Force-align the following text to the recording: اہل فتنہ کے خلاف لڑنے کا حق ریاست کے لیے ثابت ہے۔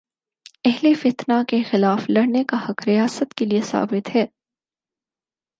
اہل 0.65 0.93
فتنہ 0.93 1.33
کے 1.47 1.61
خلاف 1.63 2.09
لڑنے 2.09 2.43
کا 2.43 2.57
حق 2.69 2.83
ریاست 2.87 3.33
کے 3.33 3.45
لیے 3.45 3.61
ثابت 3.61 4.15
ہے۔ 4.15 4.25